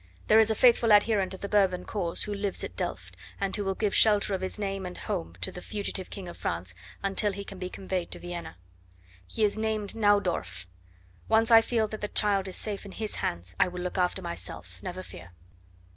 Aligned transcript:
There 0.29 0.39
is 0.39 0.49
a 0.49 0.55
faithful 0.55 0.91
adherent 0.91 1.35
of 1.35 1.41
the 1.41 1.47
Bourbon 1.47 1.85
cause 1.85 2.23
who 2.23 2.33
lives 2.33 2.63
at 2.63 2.75
Delft, 2.75 3.15
and 3.39 3.55
who 3.55 3.63
will 3.63 3.75
give 3.75 3.91
the 3.91 3.97
shelter 3.97 4.33
of 4.33 4.41
his 4.41 4.57
name 4.57 4.83
and 4.83 4.97
home 4.97 5.35
to 5.41 5.51
the 5.51 5.61
fugitive 5.61 6.09
King 6.09 6.27
of 6.27 6.37
France 6.37 6.73
until 7.03 7.31
he 7.33 7.43
can 7.43 7.59
be 7.59 7.69
conveyed 7.69 8.09
to 8.09 8.17
Vienna. 8.17 8.57
He 9.27 9.43
is 9.43 9.59
named 9.59 9.93
Nauudorff. 9.93 10.65
Once 11.29 11.51
I 11.51 11.61
feel 11.61 11.87
that 11.89 12.01
the 12.01 12.07
child 12.07 12.47
is 12.47 12.55
safe 12.55 12.83
in 12.83 12.93
his 12.93 13.17
hands 13.17 13.55
I 13.59 13.67
will 13.67 13.81
look 13.83 13.99
after 13.99 14.23
myself, 14.23 14.79
never 14.81 15.03
fear." 15.03 15.33